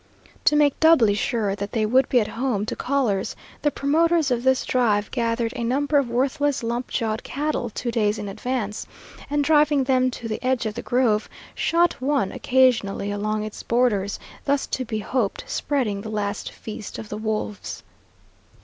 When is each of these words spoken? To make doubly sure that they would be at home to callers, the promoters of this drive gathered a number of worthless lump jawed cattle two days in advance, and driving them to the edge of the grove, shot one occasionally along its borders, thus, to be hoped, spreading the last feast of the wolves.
To 0.45 0.55
make 0.55 0.79
doubly 0.79 1.13
sure 1.13 1.53
that 1.55 1.73
they 1.73 1.85
would 1.85 2.09
be 2.09 2.19
at 2.19 2.29
home 2.29 2.65
to 2.65 2.75
callers, 2.75 3.35
the 3.61 3.69
promoters 3.69 4.31
of 4.31 4.41
this 4.41 4.65
drive 4.65 5.11
gathered 5.11 5.53
a 5.55 5.63
number 5.63 5.99
of 5.99 6.09
worthless 6.09 6.63
lump 6.63 6.87
jawed 6.89 7.21
cattle 7.21 7.69
two 7.69 7.91
days 7.91 8.17
in 8.17 8.27
advance, 8.27 8.87
and 9.29 9.43
driving 9.43 9.83
them 9.83 10.09
to 10.09 10.27
the 10.27 10.43
edge 10.43 10.65
of 10.65 10.73
the 10.73 10.81
grove, 10.81 11.29
shot 11.53 12.01
one 12.01 12.31
occasionally 12.31 13.11
along 13.11 13.43
its 13.43 13.61
borders, 13.61 14.17
thus, 14.43 14.65
to 14.65 14.85
be 14.85 14.97
hoped, 14.97 15.43
spreading 15.47 16.01
the 16.01 16.09
last 16.09 16.49
feast 16.51 16.97
of 16.97 17.09
the 17.09 17.17
wolves. 17.17 17.83